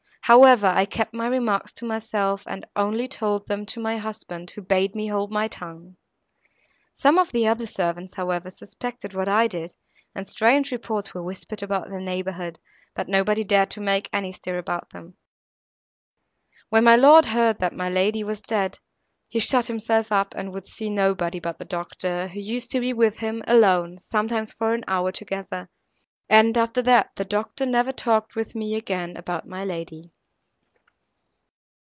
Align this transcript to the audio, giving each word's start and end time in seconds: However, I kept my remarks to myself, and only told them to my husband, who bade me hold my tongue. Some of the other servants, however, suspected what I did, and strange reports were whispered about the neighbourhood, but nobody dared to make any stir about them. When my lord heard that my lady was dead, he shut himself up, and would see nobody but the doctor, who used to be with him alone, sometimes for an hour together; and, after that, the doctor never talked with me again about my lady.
However, 0.25 0.67
I 0.67 0.85
kept 0.85 1.13
my 1.13 1.27
remarks 1.27 1.73
to 1.73 1.83
myself, 1.85 2.43
and 2.45 2.65
only 2.73 3.05
told 3.05 3.47
them 3.47 3.65
to 3.65 3.81
my 3.81 3.97
husband, 3.97 4.49
who 4.51 4.61
bade 4.61 4.95
me 4.95 5.07
hold 5.07 5.29
my 5.29 5.49
tongue. 5.49 5.97
Some 6.95 7.17
of 7.17 7.33
the 7.33 7.47
other 7.47 7.65
servants, 7.65 8.13
however, 8.13 8.49
suspected 8.49 9.13
what 9.13 9.27
I 9.27 9.47
did, 9.47 9.73
and 10.15 10.29
strange 10.29 10.71
reports 10.71 11.13
were 11.13 11.23
whispered 11.23 11.61
about 11.61 11.89
the 11.89 11.99
neighbourhood, 11.99 12.59
but 12.95 13.09
nobody 13.09 13.43
dared 13.43 13.71
to 13.71 13.81
make 13.81 14.07
any 14.13 14.31
stir 14.31 14.57
about 14.57 14.91
them. 14.91 15.17
When 16.69 16.85
my 16.85 16.95
lord 16.95 17.25
heard 17.25 17.57
that 17.59 17.73
my 17.75 17.89
lady 17.89 18.23
was 18.23 18.41
dead, 18.41 18.79
he 19.27 19.39
shut 19.39 19.67
himself 19.67 20.13
up, 20.13 20.33
and 20.37 20.53
would 20.53 20.65
see 20.67 20.89
nobody 20.89 21.41
but 21.41 21.57
the 21.57 21.65
doctor, 21.65 22.29
who 22.29 22.39
used 22.39 22.71
to 22.71 22.79
be 22.79 22.93
with 22.93 23.17
him 23.17 23.43
alone, 23.47 23.97
sometimes 23.99 24.53
for 24.53 24.73
an 24.73 24.85
hour 24.87 25.11
together; 25.11 25.67
and, 26.29 26.57
after 26.57 26.81
that, 26.83 27.09
the 27.17 27.25
doctor 27.25 27.65
never 27.65 27.91
talked 27.91 28.37
with 28.37 28.55
me 28.55 28.75
again 28.75 29.17
about 29.17 29.45
my 29.45 29.65
lady. 29.65 30.09